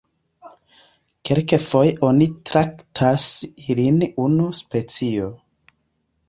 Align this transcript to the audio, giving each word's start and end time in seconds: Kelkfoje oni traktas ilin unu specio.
Kelkfoje 1.29 1.91
oni 2.07 2.27
traktas 2.51 3.27
ilin 3.67 4.01
unu 4.25 4.49
specio. 4.63 5.31